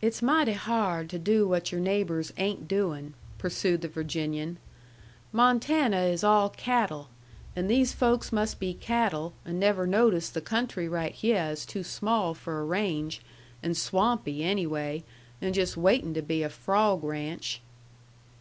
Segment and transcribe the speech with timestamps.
[0.00, 4.58] "It's mighty hard to do what your neighbors ain't doin'," pursued the Virginian.
[5.32, 7.08] "Montana is all cattle,
[7.56, 11.82] an' these folks must be cattle, an' never notice the country right hyeh is too
[11.82, 13.20] small for a range,
[13.64, 15.02] an' swampy, anyway,
[15.40, 17.60] an' just waitin' to be a frawg ranch."